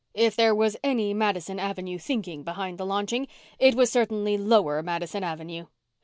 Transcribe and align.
If 0.15 0.35
there 0.35 0.55
was 0.55 0.75
any 0.83 1.13
Madison 1.13 1.59
Avenue 1.59 1.99
thinking 1.99 2.41
behind 2.43 2.79
the 2.79 2.87
launching 2.87 3.27
it 3.59 3.75
was 3.75 3.91
certainly 3.91 4.35
lower 4.35 4.81
Madison 4.81 5.23
Avenue. 5.23 5.67